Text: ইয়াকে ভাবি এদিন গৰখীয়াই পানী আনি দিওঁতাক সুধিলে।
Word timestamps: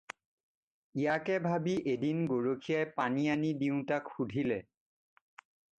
ইয়াকে 1.01 1.35
ভাবি 1.49 1.75
এদিন 1.93 2.17
গৰখীয়াই 2.33 2.89
পানী 2.97 3.29
আনি 3.35 3.53
দিওঁতাক 3.61 4.13
সুধিলে। 4.17 4.61